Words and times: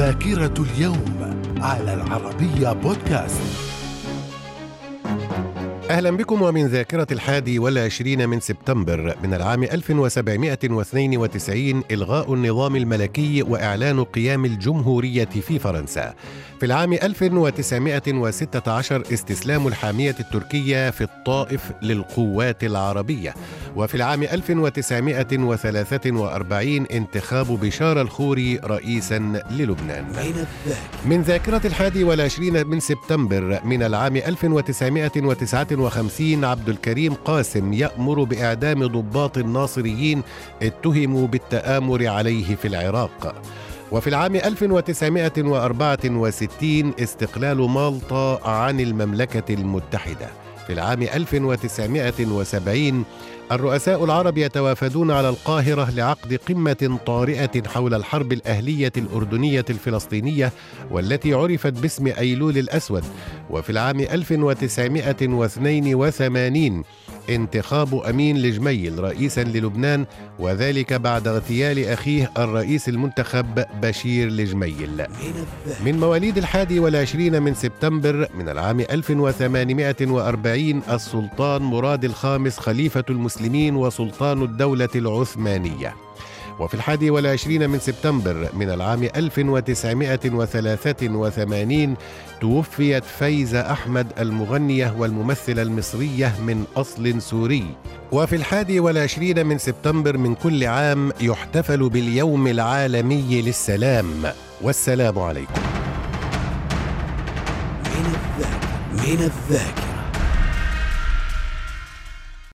ذاكرة 0.00 0.54
اليوم 0.62 1.34
على 1.60 1.94
العربية 1.94 2.72
بودكاست. 2.72 3.40
أهلا 5.90 6.10
بكم 6.10 6.42
ومن 6.42 6.66
ذاكرة 6.66 7.06
الحادي 7.12 7.58
والعشرين 7.58 8.28
من 8.28 8.40
سبتمبر 8.40 9.16
من 9.22 9.34
العام 9.34 9.62
1792 9.62 11.82
إلغاء 11.90 12.34
النظام 12.34 12.76
الملكي 12.76 13.42
وإعلان 13.42 14.04
قيام 14.04 14.44
الجمهورية 14.44 15.24
في 15.24 15.58
فرنسا. 15.58 16.14
في 16.60 16.66
العام 16.66 16.92
1916 16.92 19.02
استسلام 19.12 19.66
الحامية 19.66 20.16
التركية 20.20 20.90
في 20.90 21.04
الطائف 21.04 21.72
للقوات 21.82 22.64
العربية. 22.64 23.34
وفي 23.76 23.94
العام 23.94 24.22
1943 24.22 26.86
انتخاب 26.86 27.46
بشار 27.46 28.00
الخوري 28.00 28.60
رئيسا 28.64 29.42
للبنان. 29.50 30.04
من 31.06 31.22
ذاكرة 31.22 31.60
الحادي 31.64 32.04
والعشرين 32.04 32.66
من 32.66 32.80
سبتمبر 32.80 33.60
من 33.64 33.82
العام 33.82 34.16
1959 34.16 36.44
عبد 36.44 36.68
الكريم 36.68 37.14
قاسم 37.14 37.72
يأمر 37.72 38.24
بإعدام 38.24 38.86
ضباط 38.86 39.38
الناصريين 39.38 40.22
اتهموا 40.62 41.26
بالتآمر 41.26 42.06
عليه 42.06 42.54
في 42.54 42.68
العراق. 42.68 43.34
وفي 43.92 44.06
العام 44.06 44.36
1964 44.36 46.94
استقلال 47.00 47.70
مالطا 47.70 48.48
عن 48.48 48.80
المملكة 48.80 49.54
المتحدة. 49.54 50.28
في 50.70 50.74
العام 50.74 51.02
1970 51.02 53.04
الرؤساء 53.52 54.04
العرب 54.04 54.38
يتوافدون 54.38 55.10
على 55.10 55.28
القاهرة 55.28 55.90
لعقد 55.90 56.34
قمة 56.34 56.98
طارئة 57.06 57.68
حول 57.68 57.94
الحرب 57.94 58.32
الأهلية 58.32 58.92
الأردنية 58.96 59.64
الفلسطينية 59.70 60.52
والتي 60.90 61.34
عرفت 61.34 61.72
باسم 61.72 62.06
أيلول 62.06 62.58
الأسود. 62.58 63.04
وفي 63.50 63.70
العام 63.70 64.00
1982 64.00 66.84
انتخاب 67.30 67.94
أمين 67.94 68.38
لجميل 68.38 68.98
رئيسا 68.98 69.40
للبنان 69.40 70.06
وذلك 70.38 70.92
بعد 70.92 71.28
اغتيال 71.28 71.84
أخيه 71.84 72.30
الرئيس 72.38 72.88
المنتخب 72.88 73.64
بشير 73.82 74.28
لجميل. 74.28 75.06
من 75.84 76.00
مواليد 76.00 76.38
الحادي 76.38 76.80
والعشرين 76.80 77.42
من 77.42 77.54
سبتمبر 77.54 78.28
من 78.38 78.48
العام 78.48 78.80
1840 78.80 80.82
السلطان 80.90 81.62
مراد 81.62 82.04
الخامس 82.04 82.58
خليفة 82.58 83.04
المسلمين 83.10 83.76
وسلطان 83.76 84.42
الدولة 84.42 84.88
العثمانية. 84.94 85.94
وفي 86.60 86.74
الحادي 86.74 87.10
والعشرين 87.10 87.70
من 87.70 87.78
سبتمبر 87.78 88.48
من 88.54 88.70
العام 88.70 89.02
1983 89.02 91.96
توفيت 92.40 93.04
فايزة 93.04 93.72
أحمد 93.72 94.06
المغنية 94.18 94.94
والممثلة 94.98 95.62
المصرية 95.62 96.34
من 96.46 96.64
أصل 96.76 97.22
سوري. 97.22 97.64
وفي 98.12 98.36
الحادي 98.36 98.80
والعشرين 98.80 99.46
من 99.46 99.58
سبتمبر 99.58 100.16
من 100.16 100.34
كل 100.34 100.66
عام 100.66 101.12
يحتفل 101.20 101.88
باليوم 101.88 102.46
العالمي 102.46 103.42
للسلام. 103.42 104.06
والسلام 104.62 105.18
عليكم. 105.18 105.60
من 107.84 108.06
الذاكرة 108.06 108.60
من 108.92 109.22
الذاكرة. 109.22 109.89